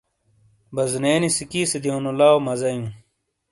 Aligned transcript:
بازونے 0.75 1.13
نی 1.21 1.29
سکی 1.37 1.61
سے 1.71 1.77
دیونو 1.83 2.11
لاؤ 2.19 2.37
مزا 2.45 2.69
ایوں۔ 2.71 2.89